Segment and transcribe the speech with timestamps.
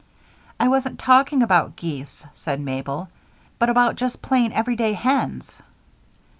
[0.59, 3.09] "I wasn't talking about geese," said Mabel,
[3.59, 5.61] "but about just plain everyday hens."